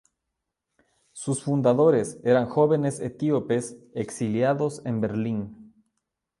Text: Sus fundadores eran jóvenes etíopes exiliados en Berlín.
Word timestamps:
Sus 1.13 1.43
fundadores 1.43 2.17
eran 2.23 2.47
jóvenes 2.49 2.99
etíopes 3.01 3.77
exiliados 3.93 4.81
en 4.83 4.99
Berlín. 4.99 5.73